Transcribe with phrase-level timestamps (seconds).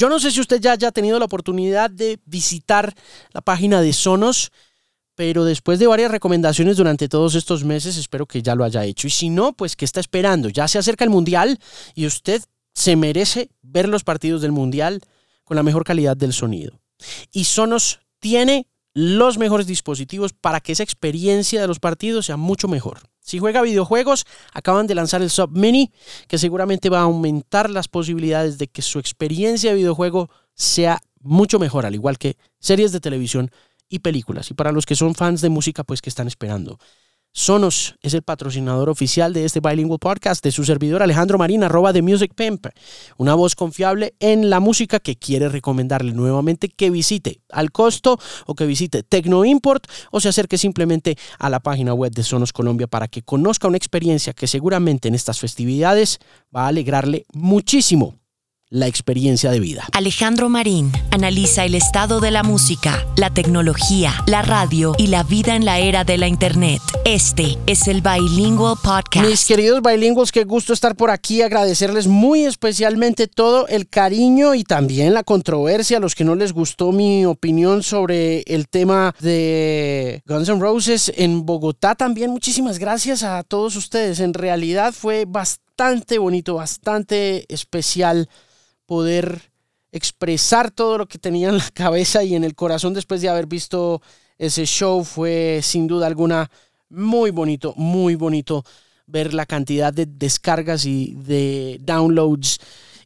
[0.00, 2.94] Yo no sé si usted ya haya tenido la oportunidad de visitar
[3.34, 4.50] la página de Sonos,
[5.14, 9.08] pero después de varias recomendaciones durante todos estos meses, espero que ya lo haya hecho.
[9.08, 10.48] Y si no, pues ¿qué está esperando?
[10.48, 11.58] Ya se acerca el Mundial
[11.94, 12.42] y usted
[12.72, 15.02] se merece ver los partidos del Mundial
[15.44, 16.80] con la mejor calidad del sonido.
[17.30, 22.68] Y Sonos tiene los mejores dispositivos para que esa experiencia de los partidos sea mucho
[22.68, 23.00] mejor.
[23.30, 25.92] Si juega videojuegos, acaban de lanzar el Sub Mini,
[26.26, 31.60] que seguramente va a aumentar las posibilidades de que su experiencia de videojuego sea mucho
[31.60, 33.52] mejor, al igual que series de televisión
[33.88, 34.50] y películas.
[34.50, 36.80] Y para los que son fans de música, pues que están esperando.
[37.32, 41.92] Sonos es el patrocinador oficial de este Bilingual Podcast de su servidor Alejandro Marín, arroba
[41.92, 42.66] de Music Pimp,
[43.18, 48.54] una voz confiable en la música que quiere recomendarle nuevamente que visite al costo o
[48.56, 52.88] que visite Tecno Import o se acerque simplemente a la página web de Sonos Colombia
[52.88, 56.18] para que conozca una experiencia que seguramente en estas festividades
[56.54, 58.19] va a alegrarle muchísimo
[58.70, 59.84] la experiencia de vida.
[59.92, 65.56] Alejandro Marín analiza el estado de la música, la tecnología, la radio y la vida
[65.56, 66.80] en la era de la Internet.
[67.04, 69.26] Este es el Bilingual Podcast.
[69.26, 74.62] Mis queridos bilingües, qué gusto estar por aquí, agradecerles muy especialmente todo el cariño y
[74.62, 80.22] también la controversia a los que no les gustó mi opinión sobre el tema de
[80.26, 81.96] Guns N' Roses en Bogotá.
[81.96, 84.20] También muchísimas gracias a todos ustedes.
[84.20, 88.28] En realidad fue bastante bonito, bastante especial
[88.90, 89.52] poder
[89.92, 93.46] expresar todo lo que tenía en la cabeza y en el corazón después de haber
[93.46, 94.02] visto
[94.36, 95.04] ese show.
[95.04, 96.50] Fue sin duda alguna
[96.88, 98.64] muy bonito, muy bonito
[99.06, 102.58] ver la cantidad de descargas y de downloads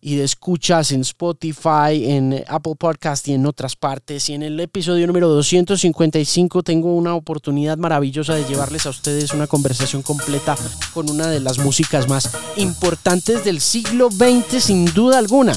[0.06, 4.28] y de escuchas en Spotify, en Apple Podcast y en otras partes.
[4.28, 9.46] Y en el episodio número 255 tengo una oportunidad maravillosa de llevarles a ustedes una
[9.46, 10.56] conversación completa
[10.92, 15.54] con una de las músicas más importantes del siglo XX, sin duda alguna.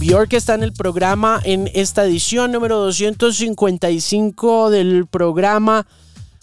[0.00, 5.86] Bjork está en el programa en esta edición número 255 del programa.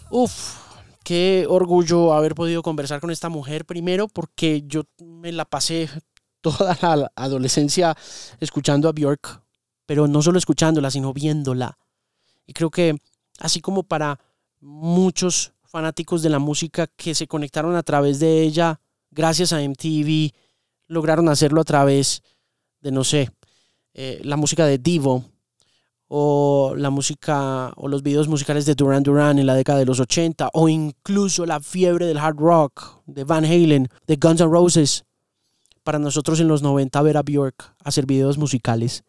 [0.10, 0.63] Uf,
[1.04, 5.90] qué orgullo haber podido conversar con esta mujer primero porque yo me la pasé
[6.42, 7.96] toda la adolescencia
[8.40, 9.42] escuchando a Bjork,
[9.86, 11.78] pero no solo escuchándola, sino viéndola.
[12.46, 12.98] Y creo que
[13.40, 14.20] así como para
[14.60, 18.80] muchos fanáticos de la música que se conectaron a través de ella,
[19.12, 20.32] gracias a MTV,
[20.88, 22.22] lograron hacerlo a través
[22.82, 23.32] de, no sé,
[23.94, 25.24] eh, la música de Divo
[26.16, 30.00] o la música o los videos musicales de Duran Duran en la década de los
[30.00, 35.06] 80 o incluso la fiebre del hard rock de Van Halen, de Guns N' Roses.
[35.84, 39.04] Para nosotros en los 90 ver a Björk hacer videos musicales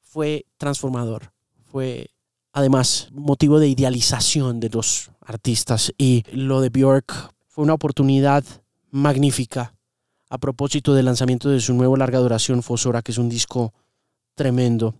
[0.00, 1.30] fue transformador.
[1.66, 2.08] Fue
[2.54, 8.44] además motivo de idealización de los artistas y lo de Björk fue una oportunidad
[8.90, 9.74] magnífica
[10.30, 13.74] a propósito del lanzamiento de su nuevo larga duración Fosora, que es un disco
[14.34, 14.94] tremendo.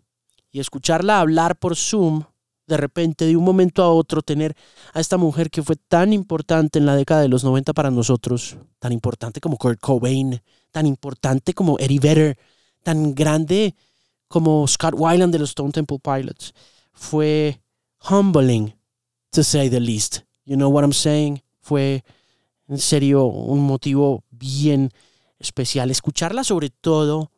[0.51, 2.25] Y escucharla hablar por Zoom,
[2.67, 4.57] de repente, de un momento a otro, tener
[4.93, 8.57] a esta mujer que fue tan importante en la década de los 90 para nosotros,
[8.79, 10.41] tan importante como Kurt Cobain,
[10.71, 12.39] tan importante como Eddie Vedder,
[12.83, 13.75] tan grande
[14.29, 16.55] como Scott Weiland de los Stone Temple Pilots,
[16.93, 17.61] fue
[18.09, 18.75] humbling,
[19.31, 20.21] to say the least.
[20.45, 21.43] You know what I'm saying?
[21.61, 22.05] Fue
[22.69, 24.91] en serio un motivo bien
[25.39, 25.91] especial.
[25.91, 27.31] Escucharla sobre todo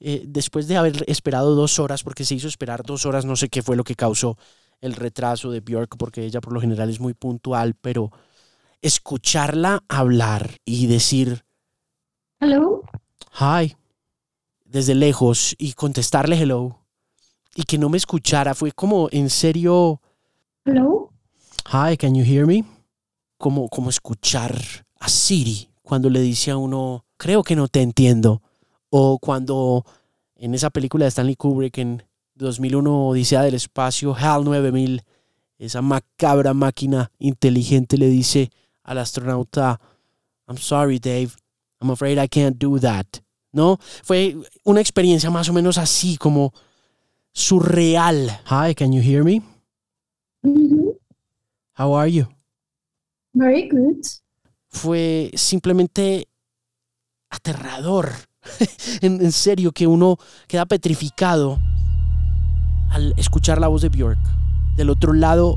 [0.00, 3.48] eh, después de haber esperado dos horas, porque se hizo esperar dos horas, no sé
[3.48, 4.36] qué fue lo que causó
[4.80, 8.10] el retraso de Björk, porque ella por lo general es muy puntual, pero
[8.82, 11.44] escucharla hablar y decir,
[12.40, 12.82] hello,
[13.40, 13.74] hi,
[14.64, 16.78] desde lejos y contestarle hello
[17.54, 20.00] y que no me escuchara, fue como en serio,
[20.64, 21.10] hello,
[21.72, 22.64] hi, can you hear me?
[23.38, 24.56] Como, como escuchar
[24.98, 28.42] a Siri cuando le dice a uno, creo que no te entiendo.
[28.98, 29.84] O cuando
[30.36, 32.02] en esa película de Stanley Kubrick en
[32.36, 35.02] 2001 Odisea del Espacio, HAL 9000,
[35.58, 38.50] esa macabra máquina inteligente le dice
[38.84, 39.78] al astronauta,
[40.48, 41.28] I'm sorry Dave,
[41.78, 43.04] I'm afraid I can't do that.
[43.52, 43.76] ¿No?
[44.02, 44.34] Fue
[44.64, 46.54] una experiencia más o menos así, como
[47.34, 48.30] surreal.
[48.46, 49.42] Hi, can you hear me?
[51.78, 52.24] How are you?
[53.34, 54.06] Very good.
[54.68, 56.28] Fue simplemente
[57.28, 58.14] aterrador
[59.00, 61.58] en, serio, que uno queda petrificado
[62.90, 64.18] al escuchar la voz de Björk.
[64.76, 65.56] Del otro lado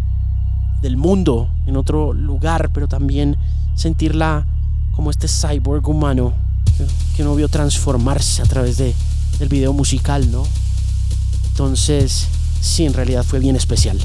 [0.81, 3.37] del mundo, en otro lugar, pero también
[3.75, 4.45] sentirla
[4.93, 6.33] como este cyborg humano
[7.15, 8.95] que uno vio transformarse a través de,
[9.39, 10.45] del video musical, ¿no?
[11.49, 12.27] Entonces,
[12.61, 13.99] sí, en realidad fue bien especial.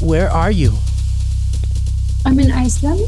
[0.00, 0.72] Where are you?
[2.24, 3.00] I'm in Iceland.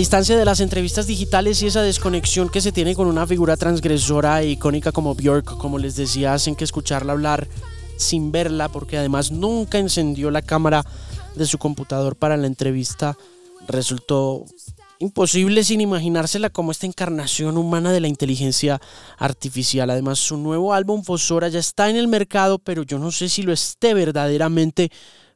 [0.00, 4.40] Distancia de las entrevistas digitales y esa desconexión que se tiene con una figura transgresora
[4.40, 7.46] e icónica como Björk, como les decía, hacen que escucharla hablar
[7.98, 10.86] sin verla, porque además nunca encendió la cámara
[11.34, 13.18] de su computador para la entrevista,
[13.68, 14.46] resultó
[15.00, 18.80] imposible sin imaginársela como esta encarnación humana de la inteligencia
[19.18, 19.90] artificial.
[19.90, 23.42] Además, su nuevo álbum Fosora ya está en el mercado, pero yo no sé si
[23.42, 24.90] lo esté verdaderamente,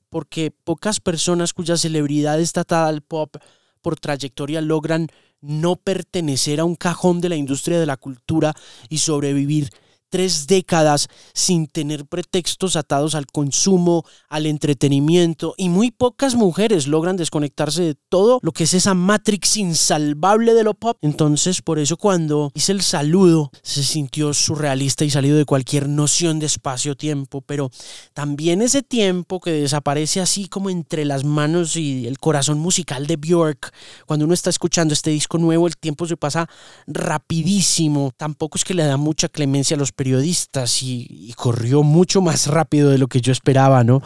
[0.08, 3.36] porque pocas personas cuya celebridad está atada al pop
[3.84, 5.08] por trayectoria logran
[5.42, 8.54] no pertenecer a un cajón de la industria de la cultura
[8.88, 9.68] y sobrevivir
[10.08, 17.16] tres décadas sin tener pretextos atados al consumo, al entretenimiento y muy pocas mujeres logran
[17.16, 20.98] desconectarse de todo lo que es esa matrix insalvable de lo pop.
[21.02, 26.38] Entonces por eso cuando hice el saludo se sintió surrealista y salido de cualquier noción
[26.38, 27.70] de espacio-tiempo, pero
[28.12, 33.16] también ese tiempo que desaparece así como entre las manos y el corazón musical de
[33.16, 33.72] Björk,
[34.06, 36.48] cuando uno está escuchando este disco nuevo el tiempo se pasa
[36.86, 42.46] rapidísimo, tampoco es que le da mucha clemencia a los periodistas y, corrió mucho más
[42.48, 44.02] rápido de lo que yo esperaba, ¿no?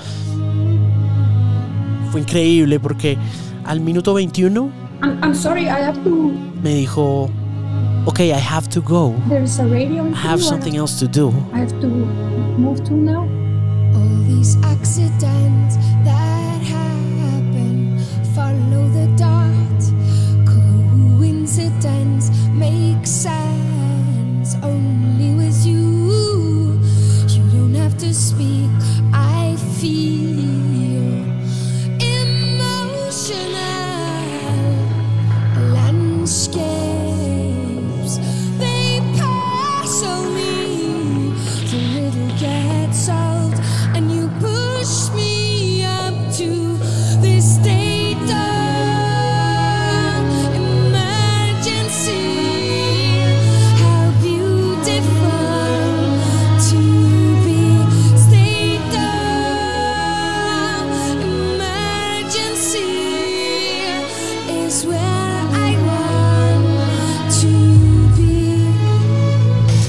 [2.13, 3.19] Fue increíble porque
[3.65, 4.71] al minuto 21
[6.63, 7.29] me dijo,
[8.07, 9.13] ok, I have to go.
[9.29, 11.31] There's a radio I have something else to do.
[11.53, 13.27] I have to move to now.
[13.95, 17.99] All these accidents that happen
[18.37, 19.59] follow the dot.
[20.47, 23.48] Coincidence makes sense
[28.19, 28.78] speak.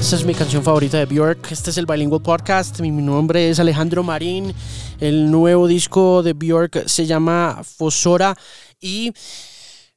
[0.09, 1.51] Esta es mi canción favorita de Björk.
[1.51, 2.79] Este es el Bilingual Podcast.
[2.79, 4.56] Mi, nombre es Alejandro Marín.
[5.00, 8.35] El nuevo disco de Björk se llama Fosora.
[8.81, 9.13] Y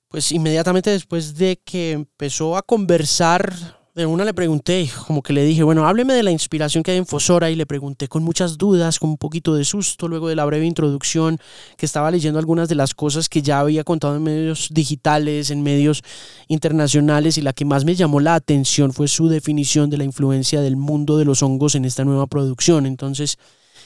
[0.09, 3.55] pues inmediatamente después de que empezó a conversar,
[3.95, 6.97] de una le pregunté, como que le dije, bueno, hábleme de la inspiración que hay
[6.97, 7.51] en Fosora.
[7.51, 10.65] Y le pregunté con muchas dudas, con un poquito de susto, luego de la breve
[10.65, 11.39] introducción,
[11.77, 15.63] que estaba leyendo algunas de las cosas que ya había contado en medios digitales, en
[15.63, 16.03] medios
[16.49, 20.63] internacionales y la que más me llamó la atención fue su definición de la influencia
[20.63, 22.87] del mundo de los hongos en esta nueva producción.
[22.87, 23.37] Entonces,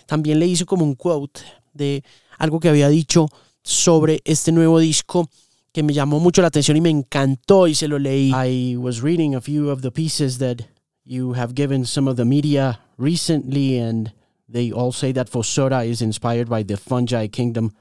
[0.07, 1.41] también le hice como un quote
[1.75, 2.05] de
[2.39, 3.29] algo que había dicho
[3.65, 5.29] sobre este nuevo disco
[5.77, 8.33] que me llamó mucho la atención y me encantó y se lo leí.
[8.33, 10.63] I was reading a few of the pieces that
[11.05, 14.15] you have given some of the media recently and
[14.49, 17.73] they all say that Fosora is inspired by the fungi kingdom,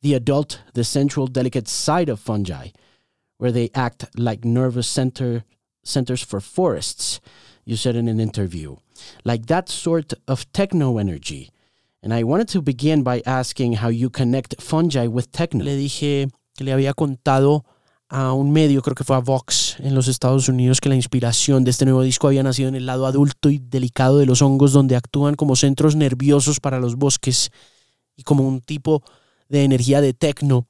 [0.00, 2.68] the adult, the central delicate side of fungi
[3.36, 5.44] where they act like nervous center
[5.82, 7.20] centers for forests.
[7.66, 8.76] You said in an interview,
[9.22, 11.50] like that sort of techno energy.
[12.02, 15.62] And I wanted to begin by asking how you connect fungi with techno.
[15.62, 17.64] Le dije que le había contado
[18.08, 21.64] a un medio, creo que fue a Vox en los Estados Unidos, que la inspiración
[21.64, 24.72] de este nuevo disco había nacido en el lado adulto y delicado de los hongos,
[24.72, 27.50] donde actúan como centros nerviosos para los bosques
[28.16, 29.02] y como un tipo
[29.48, 30.68] de energía de techno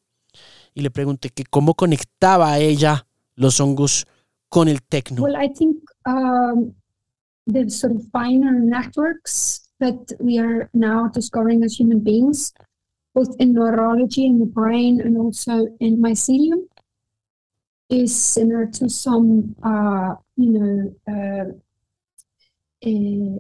[0.75, 4.07] y le pregunté que cómo conectaba a ella los hongos
[4.49, 5.23] con el tecno.
[5.23, 6.75] Well, I think um,
[7.47, 12.53] the sort of finer networks that we are now discovering as human beings,
[13.15, 16.67] both in neurology in the brain and also in mycelium,
[17.89, 21.45] is similar to some, uh, you know, uh,
[22.83, 23.39] eh,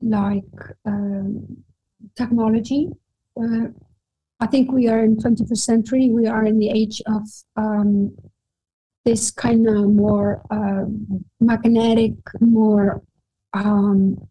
[0.00, 0.44] like
[0.84, 1.64] um,
[2.16, 2.88] technology.
[3.40, 3.68] Uh,
[4.40, 6.10] I think we are in 21st century.
[6.10, 7.22] We are in the age of
[7.56, 8.14] um,
[9.04, 10.84] this kind of more uh,
[11.40, 13.02] magnetic, more
[13.54, 14.28] um,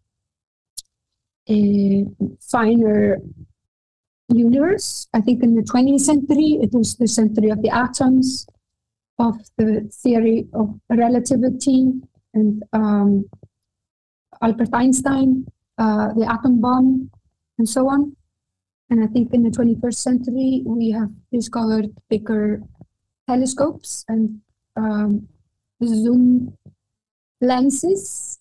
[1.50, 2.06] a
[2.42, 3.18] finer
[4.30, 5.08] universe.
[5.14, 8.48] I think in the 20th century, it was the century of the atoms,
[9.20, 11.94] of the theory of relativity,
[12.34, 13.30] and um,
[14.42, 15.46] Albert Einstein,
[15.78, 17.12] uh, the atom bomb,
[17.58, 18.16] and so on.
[18.90, 22.62] And I think in the 21st century, we have discovered bigger
[23.28, 24.42] telescopes and
[24.76, 25.28] um,
[25.84, 26.58] zoom
[27.42, 28.40] lenses,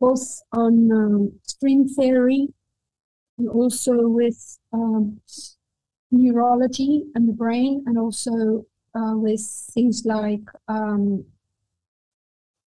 [0.00, 2.48] both on um, string theory
[3.38, 5.20] and also with um,
[6.10, 11.24] neurology and the brain, and also uh, with things like, um,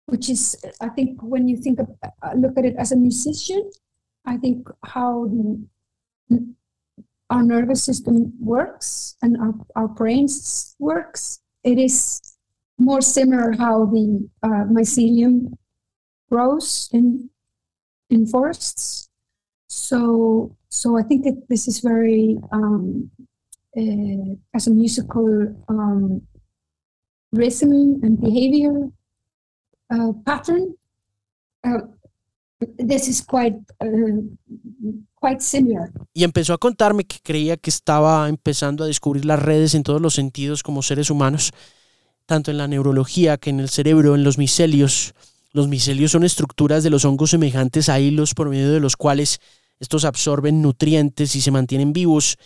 [0.06, 3.70] which is, I think, when you think of, uh, look at it as a musician,
[4.24, 5.66] I think how the
[7.30, 11.40] our nervous system works and our, our brains works.
[11.62, 12.36] It is
[12.78, 15.54] more similar how the uh, mycelium
[16.30, 17.30] grows in
[18.10, 19.07] in forests.
[19.68, 23.10] So so I think that this is very um,
[23.76, 26.22] uh, as a musical um,
[27.32, 28.88] rhythm and behavior
[29.90, 30.74] uh, pattern.
[31.62, 31.80] Uh,
[32.78, 34.22] this is quite uh,
[35.14, 35.92] quite similar.
[36.14, 40.00] y empezó a contarme que creía que estaba empezando a descubrir las redes en todos
[40.00, 41.52] los sentidos como seres humanos,
[42.26, 45.14] tanto en la neurología que en el cerebro, en los micelios.
[45.58, 49.40] Los micelios son estructuras de los hongos semejantes a hilos por medio de los cuales
[49.80, 52.36] estos absorben nutrientes y se mantienen vivos.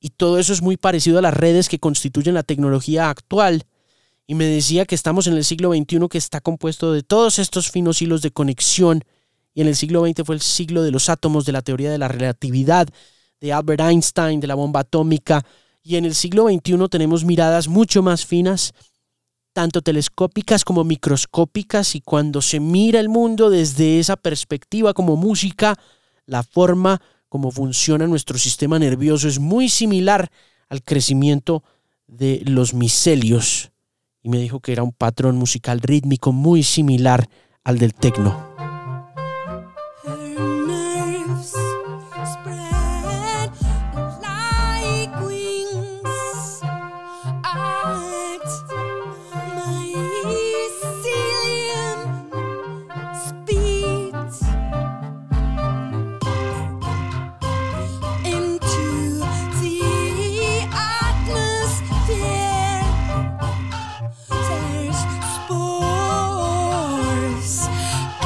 [0.00, 3.64] Y todo eso es muy parecido a las redes que constituyen la tecnología actual.
[4.26, 7.70] Y me decía que estamos en el siglo XXI que está compuesto de todos estos
[7.70, 9.04] finos hilos de conexión
[9.52, 11.98] y en el siglo XX fue el siglo de los átomos, de la teoría de
[11.98, 12.88] la relatividad,
[13.42, 15.44] de Albert Einstein, de la bomba atómica,
[15.82, 18.72] y en el siglo XXI tenemos miradas mucho más finas,
[19.54, 25.78] tanto telescópicas como microscópicas, y cuando se mira el mundo desde esa perspectiva como música,
[26.26, 30.30] la forma como funciona nuestro sistema nervioso es muy similar
[30.68, 31.62] al crecimiento
[32.06, 33.70] de los micelios.
[34.22, 37.28] Y me dijo que era un patrón musical rítmico muy similar
[37.62, 38.53] al del tecno.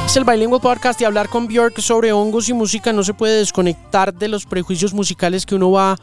[0.09, 2.91] Es el Bilingual Podcast y hablar con Björk sobre hongos y música.
[2.91, 5.97] No se puede desconectar de los prejuicios musicales que uno va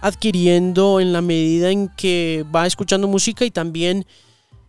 [0.00, 4.06] adquiriendo en la medida en que va escuchando música y también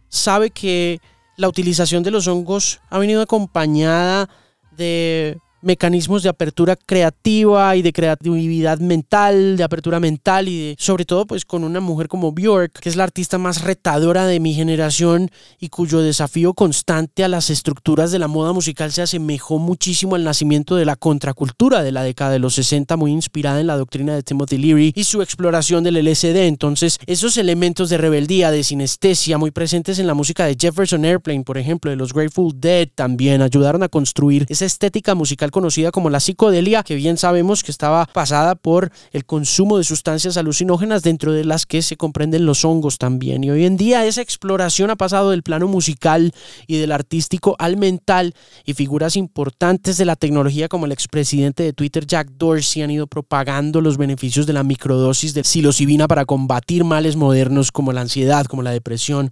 [0.08, 1.01] sabe que
[1.36, 4.30] la utilización de los hongos ha venido acompañada
[4.77, 11.05] de mecanismos de apertura creativa y de creatividad mental, de apertura mental y de, sobre
[11.05, 14.53] todo pues con una mujer como Björk, que es la artista más retadora de mi
[14.53, 15.29] generación
[15.60, 20.24] y cuyo desafío constante a las estructuras de la moda musical se asemejó muchísimo al
[20.24, 24.15] nacimiento de la contracultura de la década de los 60, muy inspirada en la doctrina
[24.15, 26.45] de Timothy Leary y su exploración del LSD.
[26.45, 31.43] Entonces, esos elementos de rebeldía, de sinestesia, muy presentes en la música de Jefferson Airplane,
[31.43, 36.09] por ejemplo, de los Grateful Dead, también ayudaron a construir esa estética musical conocida como
[36.09, 41.31] la psicodelia, que bien sabemos que estaba pasada por el consumo de sustancias alucinógenas, dentro
[41.31, 43.41] de las que se comprenden los hongos también.
[43.45, 46.33] Y hoy en día esa exploración ha pasado del plano musical
[46.67, 48.33] y del artístico al mental,
[48.65, 53.07] y figuras importantes de la tecnología como el expresidente de Twitter, Jack Dorsey, han ido
[53.07, 58.45] propagando los beneficios de la microdosis de psilocibina para combatir males modernos como la ansiedad,
[58.45, 59.31] como la depresión.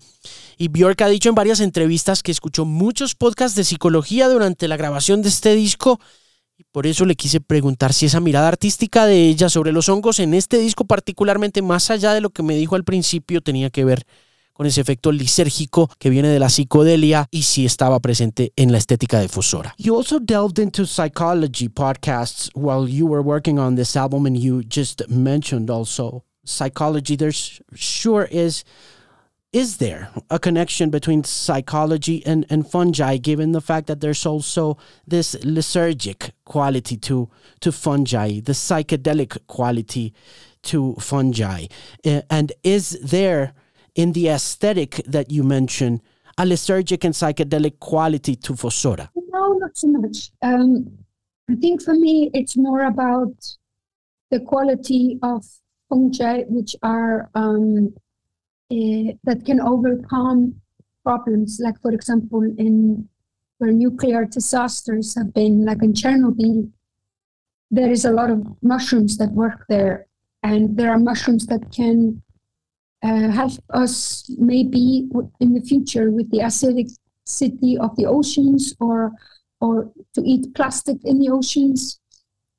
[0.58, 4.78] Y Björk ha dicho en varias entrevistas que escuchó muchos podcasts de psicología durante la
[4.78, 6.00] grabación de este disco
[6.72, 10.34] por eso le quise preguntar si esa mirada artística de ella sobre los hongos en
[10.34, 14.06] este disco particularmente más allá de lo que me dijo al principio tenía que ver
[14.54, 18.78] con ese efecto lisérgico que viene de la psicodelia y si estaba presente en la
[18.78, 19.74] estética de Fusora.
[19.78, 24.62] You also delved into psychology podcasts while you were working on this album and you
[24.70, 28.64] just mentioned also psychology there's sure is
[29.54, 34.78] is there a connection between psychology and, and fungi given the fact that there's also
[35.08, 37.30] this lysergic quality to
[37.62, 40.14] to fungi the psychedelic quality
[40.64, 41.66] to fungi
[42.04, 43.54] and is there
[43.96, 46.02] in the aesthetic that you mentioned
[46.38, 50.32] a lysergic and psychedelic quality to fosora No, not so much.
[50.42, 50.92] Um,
[51.50, 53.34] I think for me, it's more about
[54.32, 55.46] the quality of
[55.90, 57.94] fungi, which are um,
[59.24, 60.56] that can overcome
[61.04, 61.60] problems.
[61.64, 63.08] Like, for example, in
[63.58, 66.72] where nuclear disasters have been, like in Chernobyl,
[67.72, 70.08] there is a lot of mushrooms that work there,
[70.44, 72.22] and there are mushrooms that can
[73.04, 76.90] uh, help us maybe in the future with the acidic
[77.26, 79.12] city of the oceans or
[79.60, 82.00] or to eat plastic in the oceans.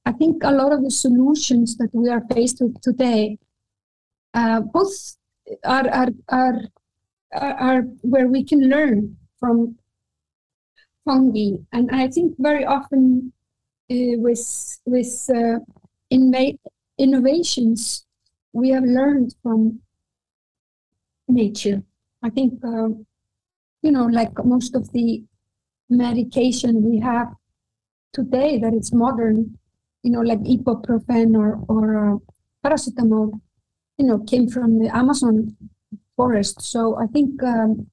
[0.06, 3.38] I think a lot of the solutions that we are faced with today,
[4.32, 5.16] uh, both
[5.64, 6.60] are, are, are
[7.32, 9.76] are, where we can learn from
[11.04, 13.32] fungi, and I think very often
[13.90, 15.58] uh, with with uh,
[16.12, 16.58] inva-
[16.98, 18.06] innovations
[18.52, 19.80] we have learned from
[21.28, 21.82] nature.
[22.22, 22.88] I think uh,
[23.82, 25.22] you know, like most of the
[25.90, 27.28] medication we have
[28.12, 29.58] today that it's modern,
[30.02, 32.18] you know, like ibuprofen or or uh,
[32.64, 33.40] paracetamol,
[33.98, 35.56] you know, came from the Amazon
[36.16, 36.62] forest.
[36.62, 37.86] So I think um,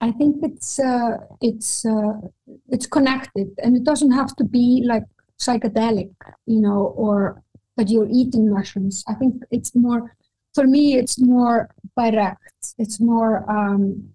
[0.00, 2.20] I think it's uh, it's uh,
[2.68, 5.04] it's connected, and it doesn't have to be like
[5.40, 6.12] psychedelic,
[6.46, 7.42] you know, or
[7.76, 9.04] that you're eating mushrooms.
[9.08, 10.14] I think it's more
[10.54, 10.96] for me.
[10.96, 12.74] It's more direct.
[12.78, 14.10] It's more um,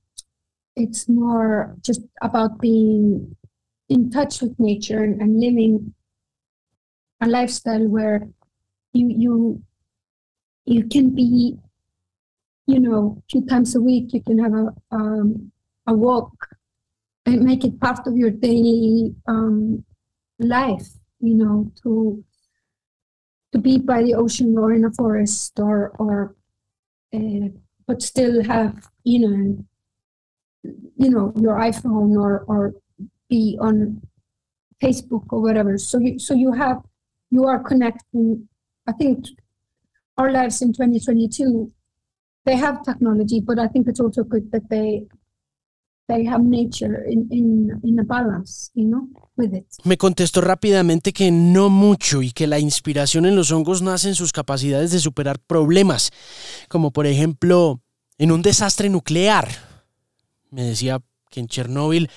[0.75, 3.35] it's more just about being
[3.89, 5.93] in touch with nature and, and living
[7.21, 8.27] a lifestyle where
[8.93, 9.61] you you
[10.69, 11.57] you can be
[12.67, 15.51] you know a few times a week you can have a um,
[15.87, 16.33] a walk
[17.25, 19.83] and make it part of your daily um,
[20.37, 22.23] life you know to
[23.51, 26.35] to be by the ocean or in a forest or or
[27.15, 27.47] uh,
[27.87, 29.65] but still have you know
[30.95, 32.73] you know your iphone or or
[33.29, 34.01] be on
[34.81, 35.77] facebook or whatever.
[35.77, 36.81] So you so you have
[37.31, 38.47] you are connecting
[38.87, 39.25] i think
[40.19, 41.71] our lives in 2022
[42.45, 45.07] they have technology but i think it's also good that they
[46.09, 49.07] they have nature in in in a balance you know
[49.37, 53.81] with it Me contestó rápidamente que no mucho y que la inspiración en los hongos
[53.81, 56.11] nace en sus capacidades de superar problemas,
[56.67, 57.81] como por ejemplo
[58.17, 59.47] en un desastre nuclear.
[60.49, 62.09] Me decía que en Chernóbil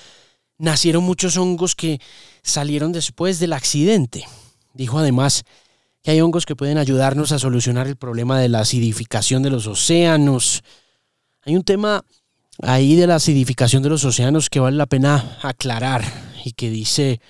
[0.57, 1.99] nacieron muchos hongos que
[2.41, 4.25] salieron después del accidente.
[4.73, 5.43] Dijo además
[6.03, 9.67] que hay hongos que pueden ayudarnos a solucionar el problema de la acidificación de los
[9.67, 10.61] océanos.
[11.43, 12.03] Hay un tema
[12.61, 16.03] ahí de la acidificación de los océanos que vale la pena aclarar
[16.43, 17.21] y que dice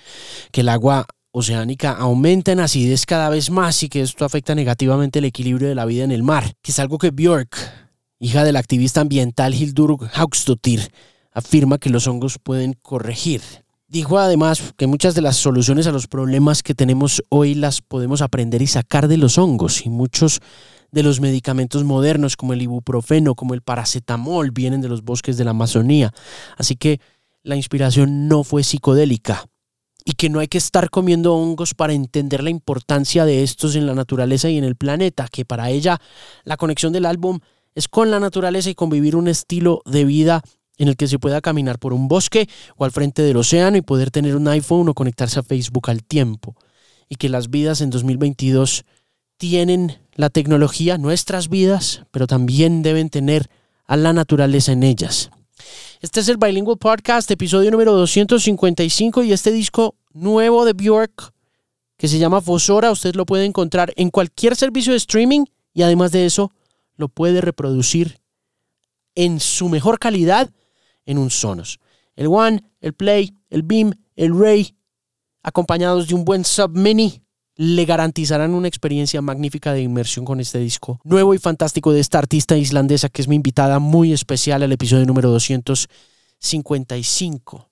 [0.50, 5.20] que el agua oceánica aumenta en acidez cada vez más y que esto afecta negativamente
[5.20, 7.56] el equilibrio de la vida en el mar, que es algo que Björk,
[8.18, 10.92] hija del activista ambiental Hildur Hauksdóttir,
[11.32, 13.40] afirma que los hongos pueden corregir.
[13.94, 18.22] Dijo además que muchas de las soluciones a los problemas que tenemos hoy las podemos
[18.22, 20.40] aprender y sacar de los hongos y muchos
[20.90, 25.44] de los medicamentos modernos como el ibuprofeno, como el paracetamol, vienen de los bosques de
[25.44, 26.12] la Amazonía.
[26.56, 26.98] Así que
[27.44, 29.46] la inspiración no fue psicodélica
[30.04, 33.86] y que no hay que estar comiendo hongos para entender la importancia de estos en
[33.86, 36.00] la naturaleza y en el planeta, que para ella
[36.42, 37.38] la conexión del álbum
[37.76, 40.42] es con la naturaleza y convivir un estilo de vida
[40.78, 43.82] en el que se pueda caminar por un bosque o al frente del océano y
[43.82, 46.56] poder tener un iPhone o conectarse a Facebook al tiempo.
[47.08, 48.84] Y que las vidas en 2022
[49.36, 53.50] tienen la tecnología, nuestras vidas, pero también deben tener
[53.86, 55.30] a la naturaleza en ellas.
[56.00, 61.34] Este es el Bilingual Podcast, episodio número 255 y este disco nuevo de Bjork
[61.96, 66.12] que se llama Fosora, usted lo puede encontrar en cualquier servicio de streaming y además
[66.12, 66.50] de eso
[66.96, 68.20] lo puede reproducir
[69.14, 70.50] en su mejor calidad
[71.06, 71.78] en un Sonos.
[72.16, 74.76] El One, el Play, el Beam, el Ray,
[75.42, 77.22] acompañados de un buen Sub Mini,
[77.56, 82.18] le garantizarán una experiencia magnífica de inmersión con este disco nuevo y fantástico de esta
[82.18, 87.70] artista islandesa que es mi invitada muy especial al episodio número 255.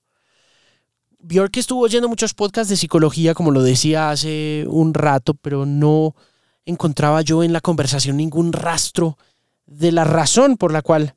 [1.19, 6.15] Björk estuvo oyendo muchos podcasts de psicología, como lo decía hace un rato, pero no
[6.65, 9.19] encontraba yo en la conversación ningún rastro
[9.67, 11.15] de la razón por la cual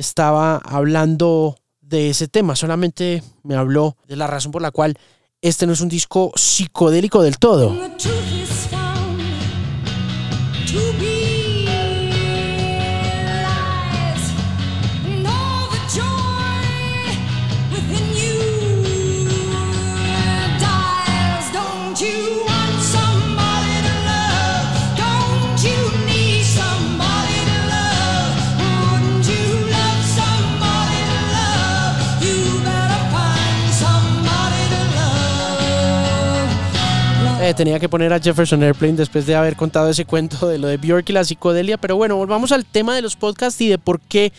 [0.00, 2.56] estaba hablando de ese tema.
[2.56, 4.96] Solamente me habló de la razón por la cual
[5.42, 7.76] este no es un disco psicodélico del todo.
[37.50, 40.68] Eh, tenía que poner a Jefferson Airplane después de haber contado ese cuento de lo
[40.68, 41.78] de Björk y la psicodelia.
[41.78, 44.32] Pero bueno, volvamos al tema de los podcasts y de por qué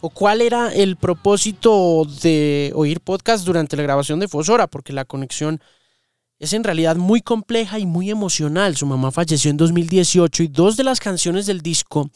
[0.00, 5.04] o cuál era el propósito de oír podcast durante la grabación de Fosora, porque la
[5.04, 5.60] conexión
[6.38, 8.76] es en realidad muy compleja y muy emocional.
[8.76, 12.08] Su mamá falleció en 2018 y dos de las canciones del disco,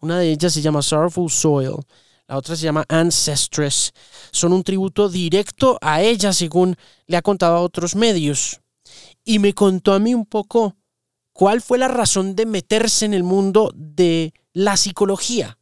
[0.00, 1.76] una de ellas se llama Sorrowful Soil,
[2.26, 3.92] la otra se llama Ancestress,
[4.32, 6.74] son un tributo directo a ella, según
[7.06, 8.60] le ha contado a otros medios
[9.24, 10.76] y me contó a mí un poco
[11.32, 15.58] cuál fue la razón de meterse en el mundo de la psicología.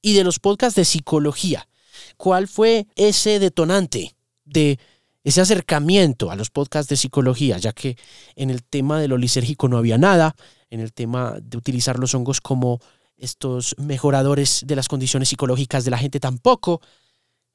[0.00, 1.68] y de los podcasts de psicología.
[2.16, 4.78] ¿Cuál fue ese detonante de
[5.24, 7.58] ese acercamiento a los podcasts de psicología?
[7.58, 7.96] Ya que
[8.36, 10.36] en el tema de lo lisérgico no había nada,
[10.70, 12.78] en el tema de utilizar los hongos como
[13.16, 16.80] estos mejoradores de las condiciones psicológicas de la gente tampoco.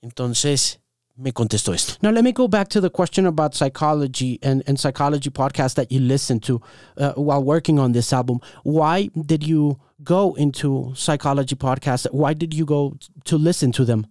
[0.02, 0.82] Entonces
[1.17, 1.95] me contestó esto.
[2.02, 5.91] Now let me go back to the question about psychology and, and psychology podcast that
[5.91, 6.62] you listened to
[6.97, 8.39] uh, while working on this album.
[8.63, 12.08] Why did you go into psychology podcasts?
[12.12, 14.08] Why did you go to listen to them?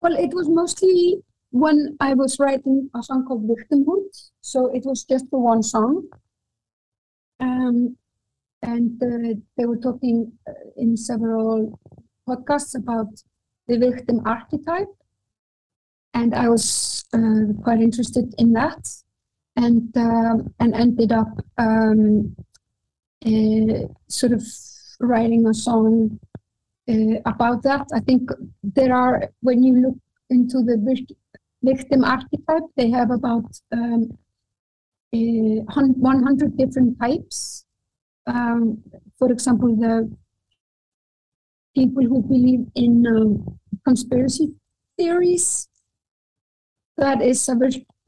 [0.00, 4.30] Well, it was mostly when I was writing a song called Victimhood.
[4.40, 6.08] So it was just the one song.
[7.38, 7.96] Um,
[8.62, 11.78] and uh, they were talking uh, in several
[12.28, 13.08] podcasts about
[13.68, 14.88] the victim archetype.
[16.14, 18.88] And I was uh, quite interested in that
[19.56, 22.36] and, um, and ended up um,
[23.24, 24.42] uh, sort of
[25.00, 26.18] writing a song
[26.88, 27.86] uh, about that.
[27.94, 28.30] I think
[28.62, 29.96] there are, when you look
[30.30, 31.16] into the vic-
[31.62, 34.18] victim archetype, they have about um,
[35.14, 37.64] uh, 100 different types.
[38.26, 38.82] Um,
[39.18, 40.10] for example, the
[41.74, 44.54] people who believe in um, conspiracy
[44.96, 45.68] theories,
[46.98, 47.56] that is a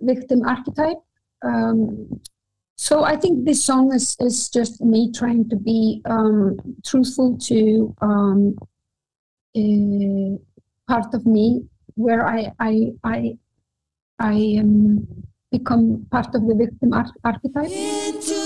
[0.01, 0.99] victim archetype.
[1.43, 2.21] Um,
[2.77, 7.95] so I think this song is, is just me trying to be um, truthful to
[8.01, 8.57] um,
[9.57, 10.37] uh,
[10.89, 11.63] part of me
[11.95, 13.39] where I I I
[14.19, 15.07] I um,
[15.53, 17.71] become part of the victim ar- archetype.
[17.71, 18.44] into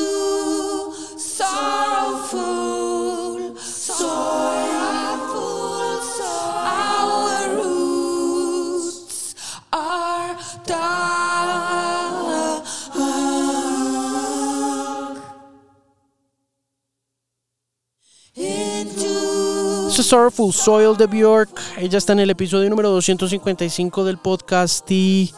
[20.03, 21.51] Sorrowful Soil de Bjork.
[21.79, 25.33] Ella está en el episodio número 255 del podcast y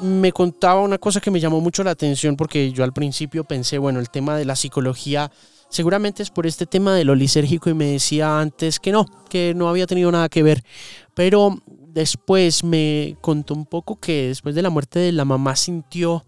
[0.00, 3.78] me contaba una cosa que me llamó mucho la atención porque yo al principio pensé,
[3.78, 5.30] bueno, el tema de la psicología
[5.68, 9.54] seguramente es por este tema de lo lisérgico y me decía antes que no, que
[9.54, 10.64] no había tenido nada que ver.
[11.14, 16.24] Pero después me contó un poco que después de la muerte de la mamá sintió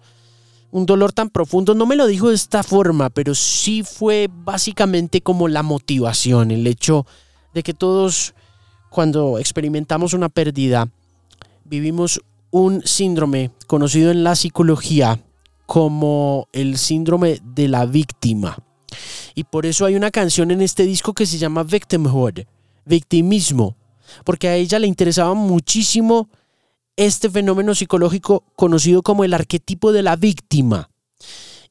[0.70, 1.74] un dolor tan profundo.
[1.74, 6.66] No me lo dijo de esta forma, pero sí fue básicamente como la motivación, el
[6.66, 7.07] hecho
[7.55, 8.35] de que todos
[8.90, 10.88] cuando experimentamos una pérdida
[11.64, 15.20] vivimos un síndrome conocido en la psicología
[15.66, 18.57] como el síndrome de la víctima.
[19.35, 22.40] Y por eso hay una canción en este disco que se llama Victimhood,
[22.85, 23.76] victimismo,
[24.24, 26.29] porque a ella le interesaba muchísimo
[26.96, 30.90] este fenómeno psicológico conocido como el arquetipo de la víctima.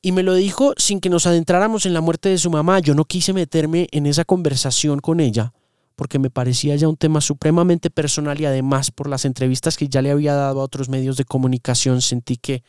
[0.02, 2.80] Y me lo dijo sin que nos adentráramos en la muerte de su mamá.
[2.80, 5.54] Yo no quise meterme en esa conversación con ella
[5.96, 10.02] porque me parecía ya un tema supremamente personal y además por las entrevistas que ya
[10.02, 12.64] le había dado a otros medios de comunicación sentí que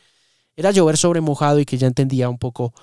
[0.55, 2.73] era llover sobre mojado y que ya entendía un poco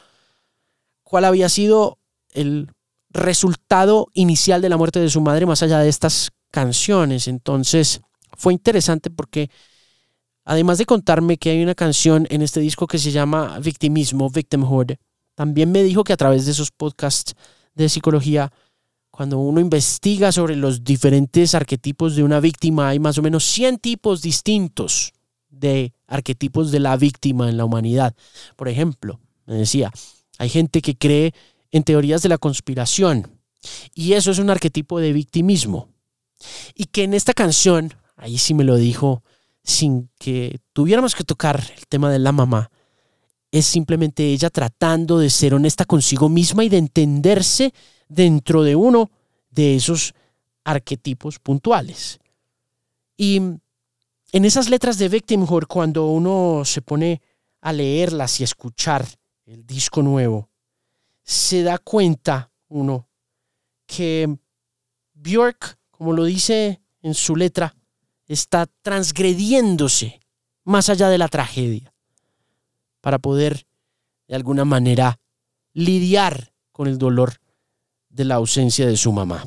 [1.02, 1.98] cuál había sido
[2.32, 2.70] el
[3.10, 7.26] resultado inicial de la muerte de su madre más allá de estas canciones.
[7.26, 8.02] Entonces
[8.36, 9.50] fue interesante porque
[10.44, 14.92] además de contarme que hay una canción en este disco que se llama Victimismo, Victimhood,
[15.34, 17.34] también me dijo que a través de esos podcasts
[17.74, 18.52] de psicología,
[19.10, 23.78] cuando uno investiga sobre los diferentes arquetipos de una víctima, hay más o menos 100
[23.78, 25.12] tipos distintos
[25.48, 28.14] de arquetipos de la víctima en la humanidad.
[28.56, 29.90] Por ejemplo, me decía,
[30.38, 31.32] hay gente que cree
[31.70, 33.28] en teorías de la conspiración
[33.94, 35.88] y eso es un arquetipo de victimismo.
[36.74, 39.22] Y que en esta canción, ahí sí me lo dijo,
[39.62, 42.70] sin que tuviéramos que tocar el tema de la mamá,
[43.50, 47.72] es simplemente ella tratando de ser honesta consigo misma y de entenderse
[48.08, 49.10] dentro de uno
[49.50, 50.12] de esos
[50.64, 52.18] arquetipos puntuales.
[53.16, 57.22] Y en esas letras de Victimhood, cuando uno se pone
[57.60, 59.06] a leerlas y escuchar
[59.46, 60.50] el disco nuevo,
[61.22, 63.08] se da cuenta uno
[63.86, 64.36] que
[65.14, 67.74] Björk, como lo dice en su letra,
[68.26, 70.20] está transgrediéndose
[70.64, 71.92] más allá de la tragedia
[73.00, 73.66] para poder
[74.28, 75.20] de alguna manera
[75.72, 77.34] lidiar con el dolor
[78.08, 79.44] de la ausencia de su mamá.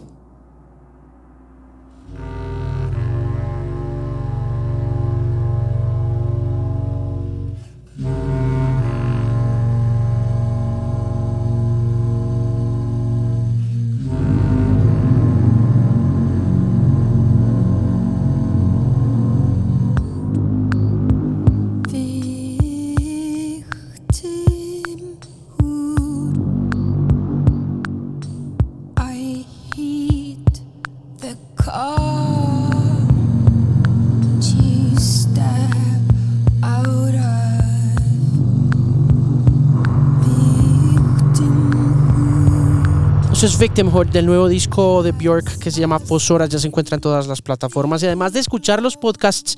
[43.77, 47.27] Victimhood del nuevo disco de Björk que se llama Fosoras, ya se encuentra en todas
[47.27, 48.01] las plataformas.
[48.01, 49.55] Y además de escuchar los podcasts,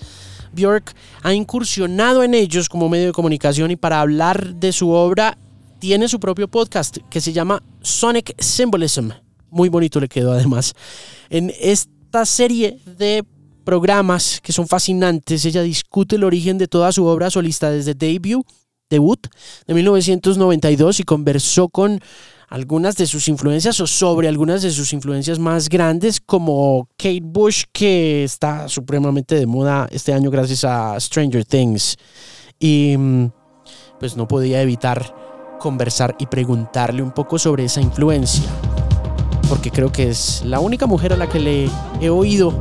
[0.52, 5.38] Björk ha incursionado en ellos como medio de comunicación y para hablar de su obra
[5.80, 9.12] tiene su propio podcast que se llama Sonic Symbolism.
[9.52, 10.74] Muy bonito le quedó además.
[11.30, 13.24] En esta serie de
[13.64, 18.46] programas que son fascinantes, ella discute el origen de toda su obra solista desde debut,
[18.90, 19.28] debut
[19.68, 22.00] de 1992 y conversó con
[22.48, 27.64] algunas de sus influencias o sobre algunas de sus influencias más grandes como Kate Bush
[27.72, 31.98] que está supremamente de moda este año gracias a Stranger Things.
[32.60, 33.32] Y mm,
[34.00, 38.50] pues no podía evitar conversar y preguntarle un poco sobre esa influencia
[39.50, 42.54] porque creo que es la única mujer a la que le he oído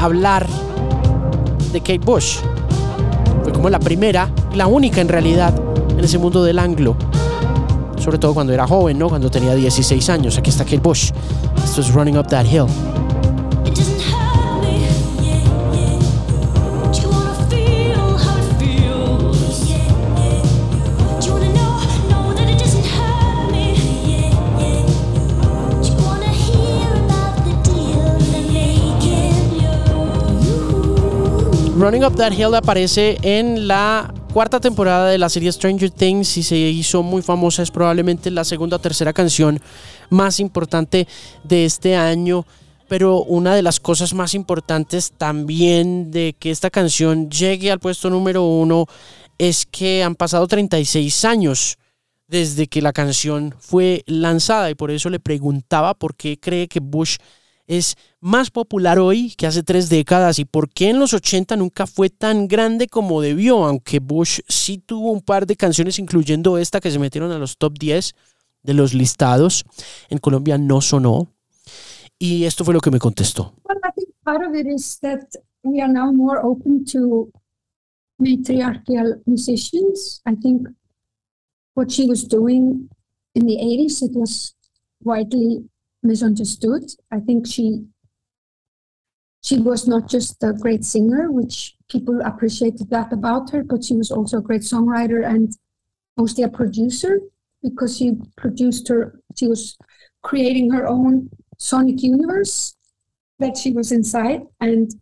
[0.00, 0.46] hablar
[1.72, 2.38] de Kate Bush
[3.52, 5.54] como la primera la única en realidad
[5.96, 6.96] en ese mundo del anglo
[8.00, 9.08] sobre todo cuando era joven, ¿no?
[9.08, 10.38] Cuando tenía 16 años.
[10.38, 11.10] Aquí está Kate Bush.
[11.62, 12.66] Esto es Running Up That Hill.
[31.80, 36.42] Running Up That Hill aparece en la cuarta temporada de la serie Stranger Things y
[36.42, 37.62] se hizo muy famosa.
[37.62, 39.58] Es probablemente la segunda o tercera canción
[40.10, 41.08] más importante
[41.42, 42.44] de este año.
[42.86, 48.10] Pero una de las cosas más importantes también de que esta canción llegue al puesto
[48.10, 48.84] número uno
[49.38, 51.78] es que han pasado 36 años
[52.28, 56.80] desde que la canción fue lanzada y por eso le preguntaba por qué cree que
[56.80, 57.16] Bush
[57.70, 61.86] es más popular hoy que hace tres décadas y por qué en los 80 nunca
[61.86, 66.80] fue tan grande como debió, aunque Bush sí tuvo un par de canciones, incluyendo esta
[66.80, 68.16] que se metieron a los top 10
[68.64, 69.64] de los listados.
[70.08, 71.28] En Colombia no sonó.
[72.18, 73.54] Y esto fue lo que me contestó.
[73.68, 75.20] I think part of it is that
[75.62, 77.30] we are now more open to
[78.18, 80.20] matriarchal musicians.
[80.26, 80.66] I think
[81.74, 82.90] what she was doing
[83.34, 84.56] in the 80s, it was
[85.04, 85.69] widely
[86.02, 86.84] misunderstood.
[87.10, 87.86] I think she
[89.42, 93.96] she was not just a great singer, which people appreciated that about her, but she
[93.96, 95.56] was also a great songwriter and
[96.16, 97.20] mostly a producer
[97.62, 99.78] because she produced her, she was
[100.22, 102.76] creating her own sonic universe
[103.38, 104.92] that she was inside, and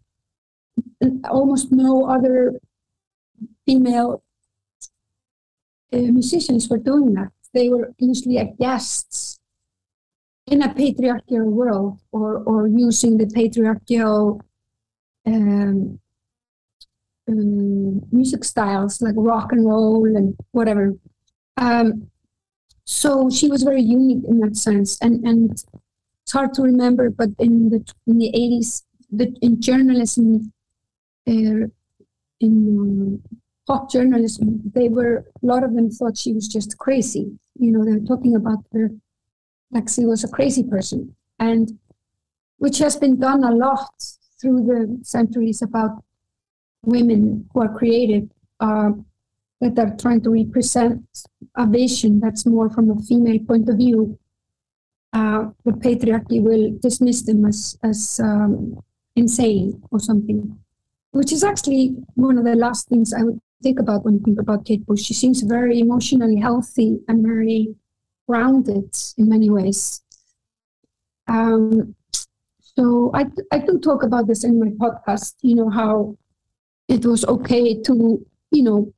[1.29, 2.61] almost no other
[3.67, 4.23] female
[5.93, 7.33] uh, musicians were doing that.
[7.53, 9.38] They were usually guests
[10.51, 14.41] in a patriarchal world or, or using the patriarchal
[15.27, 15.99] um,
[17.29, 20.95] um, music styles like rock and roll and whatever.
[21.57, 22.11] Um,
[22.85, 27.29] so she was very unique in that sense, and and it's hard to remember, but
[27.39, 30.53] in the in the eighties, the in journalism,
[31.29, 31.69] uh,
[32.41, 33.23] in um,
[33.67, 37.39] pop journalism, they were a lot of them thought she was just crazy.
[37.59, 38.91] You know, they were talking about her
[39.89, 41.79] she was a crazy person, and
[42.59, 43.91] which has been done a lot
[44.41, 46.03] through the centuries about
[46.85, 48.29] women who are creative
[48.61, 48.91] uh,
[49.61, 51.03] that are trying to represent
[51.57, 54.19] a vision that's more from a female point of view.
[55.13, 58.79] Uh, the patriarchy will dismiss them as as um,
[59.17, 60.59] insane or something,
[61.13, 64.41] which is actually one of the last things I would think about when you think
[64.41, 65.03] about Kate Bush.
[65.03, 67.75] She seems very emotionally healthy and very
[68.29, 70.03] grounded in many ways.
[71.27, 71.95] Um,
[72.61, 76.17] so I, I do talk about this in my podcast, you know, how
[76.89, 78.93] it was okay to, you know,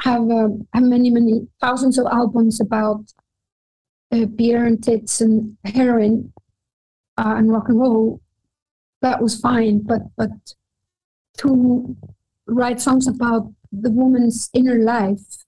[0.00, 3.04] have, uh, have many, many thousands of albums about
[4.10, 6.32] uh, beer and tits and heroin
[7.16, 8.20] uh, and rock and roll.
[9.00, 10.30] That was fine, but, but
[11.38, 11.96] to
[12.46, 15.44] write songs about the woman's inner life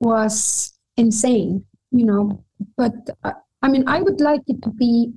[0.00, 2.44] was insane you know
[2.76, 5.12] but uh, i mean i would like it to be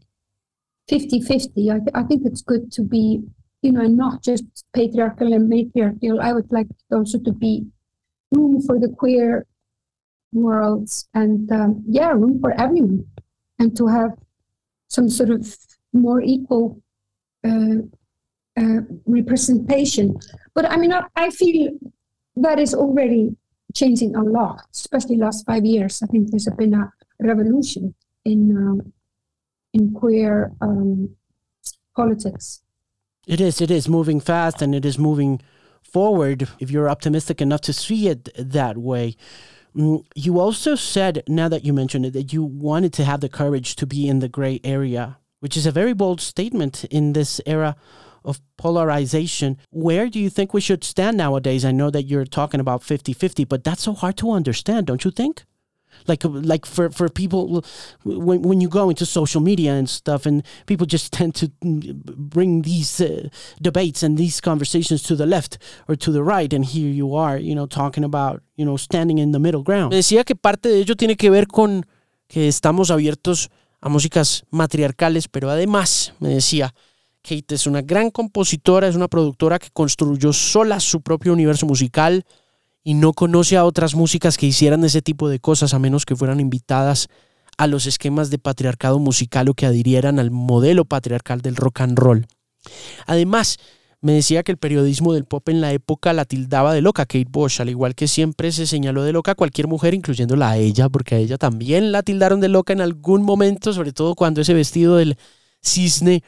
[0.87, 3.23] 50 50 I, I think it's good to be
[3.65, 6.21] you know and not just patriarchal and matriarchal.
[6.21, 7.65] I would like also to be
[8.31, 9.47] room for the queer
[10.31, 13.05] worlds and um, yeah room for everyone
[13.57, 14.11] and to have
[14.89, 15.57] some sort of
[15.93, 16.79] more equal
[17.47, 17.81] uh,
[18.59, 20.15] uh, representation.
[20.53, 21.71] But i mean I, I feel
[22.35, 23.35] that is already
[23.75, 26.01] changing a lot, especially last five years.
[26.01, 28.93] I think there's been a revolution in um,
[29.73, 31.15] in queer um,
[31.95, 32.61] politics.
[33.27, 33.61] It is.
[33.61, 35.41] It is moving fast, and it is moving
[35.83, 36.47] forward.
[36.59, 39.15] If you're optimistic enough to see it that way,
[39.75, 43.27] Mm, You also said, now that you mentioned it, that you wanted to have the
[43.29, 47.41] courage to be in the gray area, which is a very bold statement in this
[47.45, 47.75] era
[48.25, 49.57] of polarization.
[49.69, 51.63] Where do you think we should stand nowadays?
[51.63, 55.05] I know that you're talking about 50 50, but that's so hard to understand, don't
[55.05, 55.43] you think?
[56.07, 57.63] Like, like for, for people,
[58.03, 62.63] when, when you go into social media and stuff, and people just tend to bring
[62.63, 63.29] these uh,
[63.61, 65.57] debates and these conversations to the left
[65.87, 69.17] or to the right, and here you are, you know, talking about, you know, standing
[69.17, 69.91] in the middle ground.
[69.91, 71.85] Me decía que parte de ello tiene que ver con
[72.27, 73.49] que estamos abiertos
[73.81, 76.73] a músicas matriarcales, pero además, me decía,
[77.25, 82.23] Kate es una gran compositora, es una productora que construyó sola su propio universo musical
[82.83, 86.15] y no conoce a otras músicas que hicieran ese tipo de cosas a menos que
[86.15, 87.07] fueran invitadas
[87.57, 91.97] a los esquemas de patriarcado musical o que adhirieran al modelo patriarcal del rock and
[91.97, 92.27] roll.
[93.07, 93.57] Además,
[94.01, 97.25] me decía que el periodismo del pop en la época la tildaba de loca Kate
[97.27, 100.89] Bush, al igual que siempre se señaló de loca a cualquier mujer, incluyéndola a ella,
[100.89, 104.53] porque a ella también la tildaron de loca en algún momento, sobre todo cuando ese
[104.53, 105.17] vestido del
[105.63, 106.21] cisne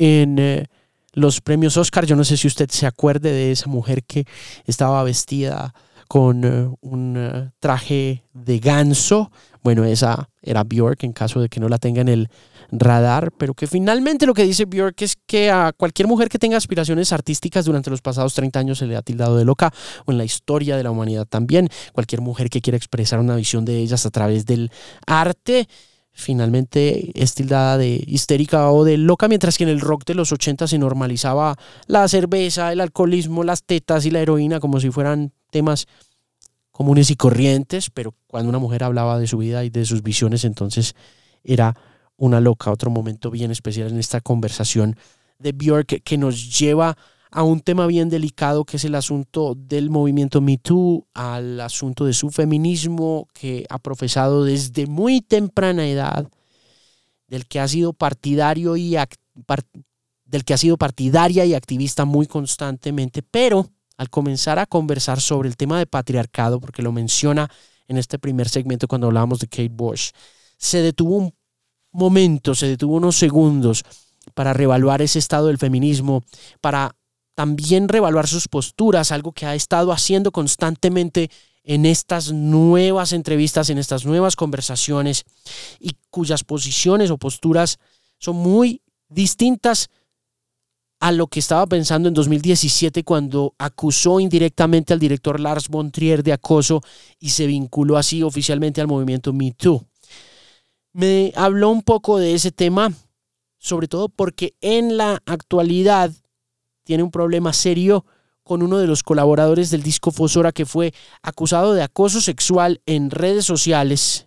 [0.00, 0.66] en eh,
[1.12, 4.24] los premios Oscar, yo no sé si usted se acuerde de esa mujer que
[4.64, 5.74] estaba vestida
[6.08, 9.30] con eh, un eh, traje de ganso.
[9.62, 12.28] Bueno, esa era Bjork en caso de que no la tenga en el
[12.72, 16.56] radar, pero que finalmente lo que dice Bjork es que a cualquier mujer que tenga
[16.56, 19.70] aspiraciones artísticas durante los pasados 30 años se le ha tildado de loca,
[20.06, 21.68] o en la historia de la humanidad también.
[21.92, 24.70] Cualquier mujer que quiera expresar una visión de ellas a través del
[25.06, 25.68] arte
[26.12, 30.32] finalmente es tildada de histérica o de loca, mientras que en el rock de los
[30.32, 35.32] 80 se normalizaba la cerveza, el alcoholismo, las tetas y la heroína como si fueran
[35.50, 35.86] temas
[36.70, 40.44] comunes y corrientes, pero cuando una mujer hablaba de su vida y de sus visiones,
[40.44, 40.94] entonces
[41.44, 41.76] era
[42.16, 42.70] una loca.
[42.70, 44.96] Otro momento bien especial en esta conversación
[45.38, 46.96] de Björk que nos lleva a
[47.32, 52.12] un tema bien delicado que es el asunto del movimiento Me Too, al asunto de
[52.12, 56.28] su feminismo que ha profesado desde muy temprana edad,
[57.28, 58.96] del que ha sido partidario y
[60.24, 65.48] del que ha sido partidaria y activista muy constantemente, pero al comenzar a conversar sobre
[65.48, 67.48] el tema de patriarcado, porque lo menciona
[67.86, 70.10] en este primer segmento cuando hablábamos de Kate Bush,
[70.56, 71.34] se detuvo un
[71.92, 73.84] momento, se detuvo unos segundos
[74.34, 76.22] para reevaluar ese estado del feminismo,
[76.60, 76.96] para
[77.34, 81.30] también reevaluar sus posturas, algo que ha estado haciendo constantemente
[81.62, 85.24] en estas nuevas entrevistas, en estas nuevas conversaciones
[85.78, 87.78] y cuyas posiciones o posturas
[88.18, 89.90] son muy distintas
[91.00, 96.22] a lo que estaba pensando en 2017 cuando acusó indirectamente al director Lars von Trier
[96.22, 96.82] de acoso
[97.18, 99.82] y se vinculó así oficialmente al movimiento Me Too.
[100.92, 102.92] Me habló un poco de ese tema,
[103.58, 106.12] sobre todo porque en la actualidad
[106.90, 108.04] tiene un problema serio
[108.42, 113.12] con uno de los colaboradores del disco Fosora que fue acusado de acoso sexual en
[113.12, 114.26] redes sociales,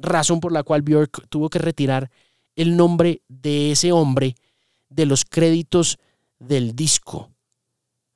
[0.00, 2.10] razón por la cual Björk tuvo que retirar
[2.56, 4.34] el nombre de ese hombre
[4.88, 6.00] de los créditos
[6.40, 7.30] del disco.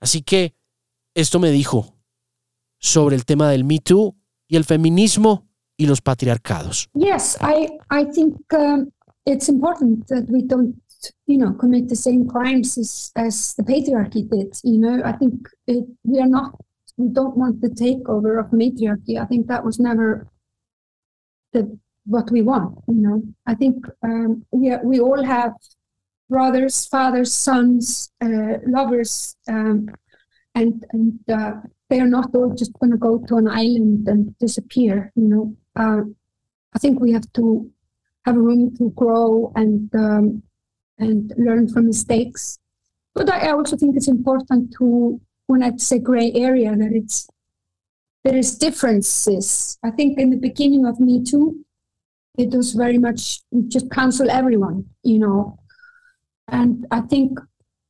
[0.00, 0.52] Así que
[1.14, 1.94] esto me dijo
[2.80, 4.16] sobre el tema del Me Too
[4.48, 6.88] y el feminismo y los patriarcados.
[6.94, 8.90] Yes, I I think um,
[9.24, 10.74] it's important that we don't,
[11.26, 14.58] you know, commit the same crimes as as the patriarchy did.
[14.62, 16.58] You know, I think it, we are not,
[16.96, 19.18] we don't want the takeover of matriarchy.
[19.18, 20.28] I think that was never
[21.52, 22.78] the what we want.
[22.88, 25.52] You know, I think um, we are, we all have
[26.28, 29.88] brothers, fathers, sons, uh, lovers, um,
[30.54, 31.52] and and uh,
[31.88, 35.12] they are not all just going to go to an island and disappear.
[35.16, 36.02] You know, uh,
[36.74, 37.70] I think we have to
[38.24, 40.42] have room to grow and um,
[40.98, 42.58] and learn from mistakes.
[43.14, 47.28] But I also think it's important to, when I say gray area, that it's
[48.24, 49.78] there is differences.
[49.84, 51.64] I think in the beginning of Me Too,
[52.38, 55.58] it was very much just cancel everyone, you know.
[56.48, 57.38] And I think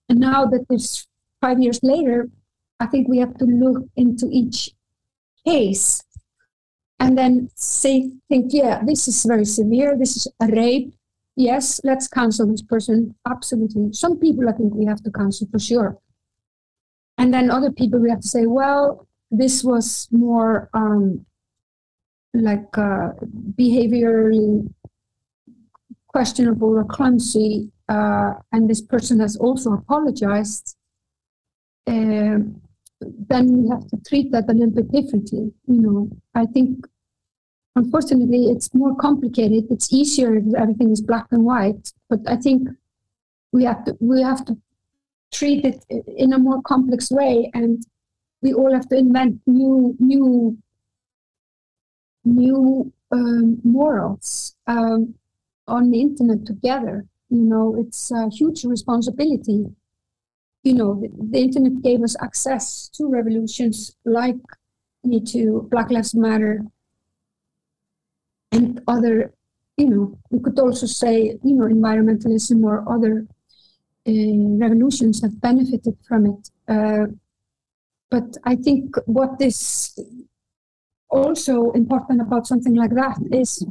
[0.09, 1.07] now that it's
[1.41, 2.29] five years later,
[2.81, 4.71] I think we have to look into each
[5.47, 6.03] case
[6.99, 9.97] and then say, think, yeah, this is very severe.
[9.97, 10.95] This is a rape.
[11.37, 13.15] Yes, let's cancel this person.
[13.29, 13.93] Absolutely.
[13.93, 15.99] Some people I think we have to cancel for sure.
[17.19, 21.27] And then other people we have to say, well, this was more um,
[22.33, 23.11] like uh,
[23.59, 24.73] behaviorally
[26.09, 30.77] questionable or clumsy, uh, and this person has also apologized.
[31.87, 32.61] Um,
[33.01, 35.53] then we have to treat that a little bit differently.
[35.67, 36.87] You know, I think
[37.77, 39.65] unfortunately it's more complicated.
[39.71, 42.69] It's easier if everything is black and white, but I think
[43.53, 44.57] we have to we have to
[45.33, 45.85] treat it
[46.17, 47.85] in a more complex way, and
[48.43, 50.57] we all have to invent new new
[52.25, 55.15] new um, morals um,
[55.67, 57.05] on the internet together.
[57.31, 59.67] You know, it's a huge responsibility.
[60.63, 64.37] You know, the, the internet gave us access to revolutions like
[65.03, 66.65] Me Too, Black Lives Matter,
[68.55, 69.33] and other,
[69.77, 73.27] you know, we could also say, you know, environmentalism or other
[74.07, 74.13] uh,
[74.65, 76.51] revolutions have benefited from it.
[76.69, 77.07] Uh,
[78.11, 79.99] but I think what is
[81.11, 83.67] also important about something like that is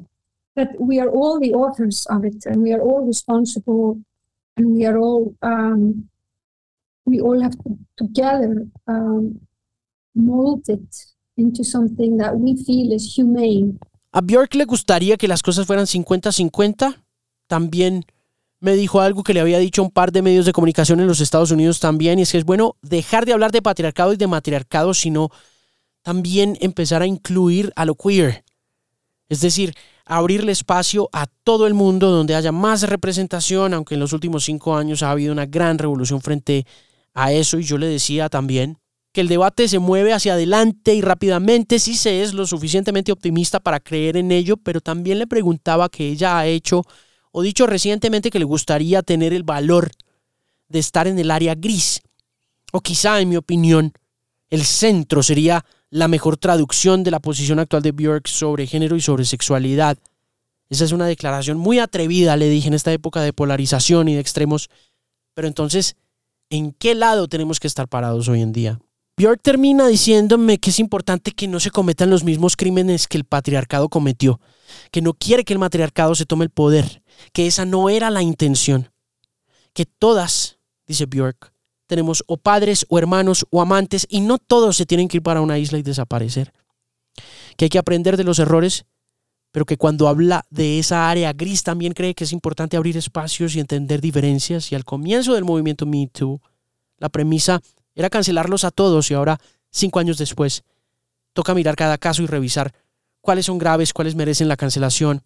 [0.55, 4.01] that we are all the authors of it and we are all responsible
[4.57, 6.09] and we are all um,
[7.05, 9.39] we all have to together um,
[10.15, 10.95] mold it
[11.37, 13.79] into something that we feel is humane
[14.15, 17.03] ¿A Björk le gustaría que las cosas fueran 50-50?
[17.47, 18.05] También
[18.59, 21.19] me dijo algo que le había dicho un par de medios de comunicación en los
[21.19, 24.27] Estados Unidos también, y es que es bueno dejar de hablar de patriarcado y de
[24.27, 25.31] matriarcado, sino
[26.03, 28.45] también empezar a incluir a lo queer.
[29.29, 29.73] Es decir,
[30.05, 34.77] abrirle espacio a todo el mundo donde haya más representación, aunque en los últimos cinco
[34.77, 36.67] años ha habido una gran revolución frente
[37.15, 38.77] a eso, y yo le decía también
[39.13, 43.59] que el debate se mueve hacia adelante y rápidamente, si se es lo suficientemente optimista
[43.59, 46.83] para creer en ello, pero también le preguntaba que ella ha hecho
[47.31, 49.91] o dicho recientemente que le gustaría tener el valor
[50.67, 52.01] de estar en el área gris.
[52.71, 53.93] O quizá, en mi opinión,
[54.49, 59.01] el centro sería la mejor traducción de la posición actual de Björk sobre género y
[59.01, 59.95] sobre sexualidad.
[60.69, 64.19] Esa es una declaración muy atrevida, le dije, en esta época de polarización y de
[64.19, 64.71] extremos.
[65.35, 65.95] Pero entonces,
[66.49, 68.79] ¿en qué lado tenemos que estar parados hoy en día?
[69.15, 73.25] Björk termina diciéndome que es importante que no se cometan los mismos crímenes que el
[73.25, 74.41] patriarcado cometió,
[74.89, 78.23] que no quiere que el matriarcado se tome el poder, que esa no era la
[78.23, 78.91] intención,
[79.73, 80.57] que todas,
[80.87, 81.53] dice Björk,
[81.85, 85.41] tenemos o padres o hermanos o amantes y no todos se tienen que ir para
[85.41, 86.51] una isla y desaparecer,
[87.55, 88.85] que hay que aprender de los errores,
[89.51, 93.55] pero que cuando habla de esa área gris también cree que es importante abrir espacios
[93.55, 96.41] y entender diferencias y al comienzo del movimiento Me Too,
[96.97, 97.61] la premisa
[97.95, 99.39] era cancelarlos a todos y ahora,
[99.69, 100.63] cinco años después,
[101.33, 102.73] toca mirar cada caso y revisar
[103.21, 105.23] cuáles son graves, cuáles merecen la cancelación.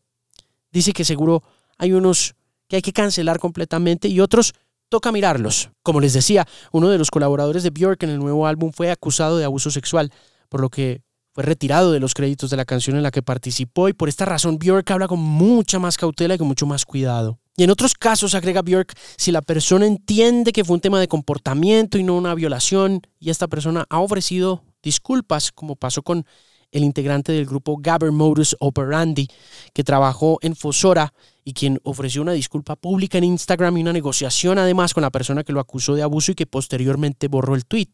[0.71, 1.43] Dice que seguro
[1.77, 2.35] hay unos
[2.67, 4.53] que hay que cancelar completamente y otros
[4.89, 5.69] toca mirarlos.
[5.83, 9.37] Como les decía, uno de los colaboradores de Björk en el nuevo álbum fue acusado
[9.37, 10.11] de abuso sexual,
[10.49, 11.01] por lo que
[11.33, 14.25] fue retirado de los créditos de la canción en la que participó y por esta
[14.25, 17.39] razón Björk habla con mucha más cautela y con mucho más cuidado.
[17.59, 21.07] Y en otros casos, agrega Björk, si la persona entiende que fue un tema de
[21.07, 26.23] comportamiento y no una violación, y esta persona ha ofrecido disculpas, como pasó con
[26.71, 29.27] el integrante del grupo Gabber Modus Operandi,
[29.73, 31.11] que trabajó en Fosora
[31.43, 35.43] y quien ofreció una disculpa pública en Instagram y una negociación además con la persona
[35.43, 37.89] que lo acusó de abuso y que posteriormente borró el tweet.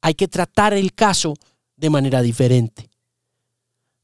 [0.00, 1.34] Hay que tratar el caso
[1.76, 2.90] de manera diferente.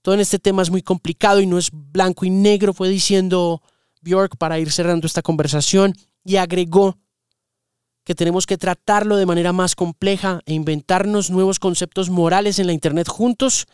[0.03, 3.61] Todo en este tema es muy complicado y no es blanco y negro, fue diciendo
[4.05, 5.95] Bjork para ir cerrando esta conversación
[6.25, 6.99] y agregó
[8.05, 12.75] que tenemos que tratarlo de manera más compleja e inventarnos nuevos conceptos morales en la
[12.75, 13.67] Internet juntos,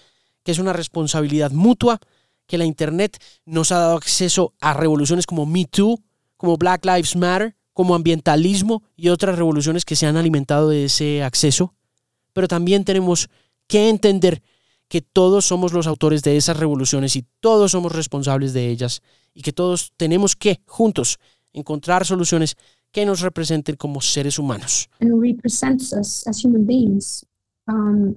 [0.45, 1.99] que es una responsabilidad mutua,
[2.47, 6.01] que la Internet nos ha dado acceso a revoluciones como Me Too,
[6.37, 11.22] como Black Lives Matter, como ambientalismo y otras revoluciones que se han alimentado de ese
[11.22, 11.74] acceso,
[12.33, 13.28] pero también tenemos
[13.66, 14.43] que entender
[14.91, 19.43] que todos somos los autores de esas revoluciones y todos somos responsables de ellas y
[19.43, 21.18] que todos tenemos que juntos
[21.53, 22.57] encontrar soluciones
[22.91, 24.88] que nos representen como seres humanos.
[25.01, 27.24] and represents us as human beings.
[27.68, 28.16] Um,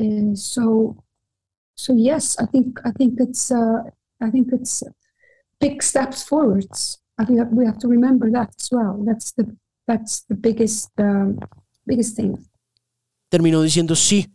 [0.00, 0.96] uh, so,
[1.74, 3.82] so yes, I think I think it's uh,
[4.22, 4.82] I think it's
[5.60, 7.02] big steps forwards.
[7.18, 9.04] I think we have to remember that as well.
[9.04, 9.44] That's the
[9.86, 11.38] that's the biggest um,
[11.86, 12.38] biggest thing.
[13.28, 14.26] Terminó diciendo sí,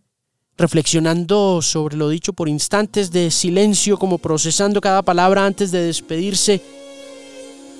[0.61, 6.61] reflexionando sobre lo dicho por instantes de silencio, como procesando cada palabra antes de despedirse,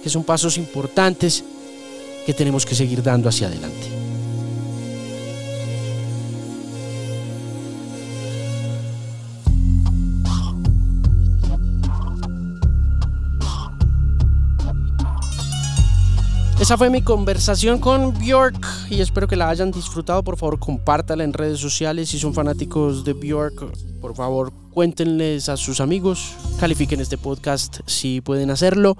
[0.04, 1.44] que son pasos importantes
[2.26, 4.01] que tenemos que seguir dando hacia adelante.
[16.72, 20.24] Esa fue mi conversación con Bjork y espero que la hayan disfrutado.
[20.24, 22.08] Por favor, compártala en redes sociales.
[22.08, 26.34] Si son fanáticos de Bjork, por favor, cuéntenles a sus amigos.
[26.62, 28.96] Califiquen este podcast si pueden hacerlo.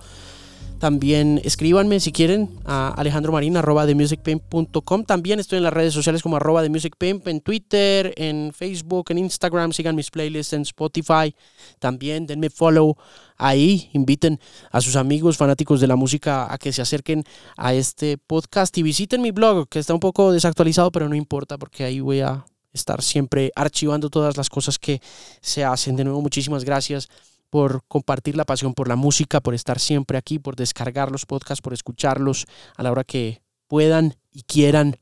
[0.82, 5.04] También escríbanme si quieren a alejandromarin arroba themusicpimp.com.
[5.06, 9.74] También estoy en las redes sociales como arroba themusicpimp, en Twitter, en Facebook, en Instagram.
[9.74, 11.36] Sigan mis playlists en Spotify.
[11.78, 12.98] También denme follow
[13.38, 13.92] ahí.
[13.94, 14.40] Inviten
[14.72, 17.26] a sus amigos fanáticos de la música a que se acerquen
[17.58, 21.60] a este podcast y visiten mi blog que está un poco desactualizado, pero no importa
[21.60, 25.00] porque ahí voy a estar siempre archivando todas las cosas que
[25.42, 25.96] se hacen.
[25.96, 27.08] De nuevo, muchísimas gracias
[27.52, 31.62] por compartir la pasión por la música, por estar siempre aquí, por descargar los podcasts,
[31.62, 32.46] por escucharlos
[32.78, 34.96] a la hora que puedan y quieran.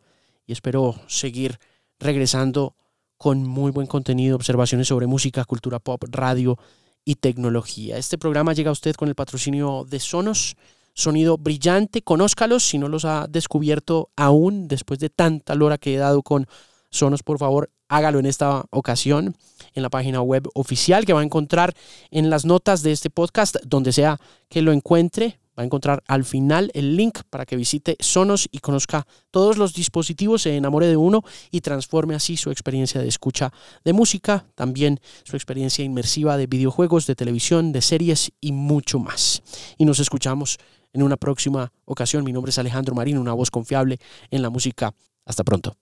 [0.47, 1.59] Y espero seguir
[1.99, 2.75] regresando
[3.17, 6.57] con muy buen contenido, observaciones sobre música, cultura pop, radio
[7.05, 7.97] y tecnología.
[7.97, 10.57] Este programa llega a usted con el patrocinio de Sonos.
[10.95, 15.97] Sonido brillante, conózcalos si no los ha descubierto aún después de tanta lora que he
[15.97, 16.47] dado con
[16.89, 19.35] Sonos, por favor, hágalo en esta ocasión
[19.73, 21.73] en la página web oficial que va a encontrar
[22.11, 24.19] en las notas de este podcast, donde sea
[24.49, 25.39] que lo encuentre.
[25.57, 29.73] Va a encontrar al final el link para que visite Sonos y conozca todos los
[29.73, 31.21] dispositivos, se enamore de uno
[31.51, 33.51] y transforme así su experiencia de escucha
[33.83, 39.43] de música, también su experiencia inmersiva de videojuegos, de televisión, de series y mucho más.
[39.77, 40.59] Y nos escuchamos
[40.93, 42.23] en una próxima ocasión.
[42.23, 43.99] Mi nombre es Alejandro Marín, una voz confiable
[44.31, 44.93] en la música.
[45.25, 45.75] Hasta pronto.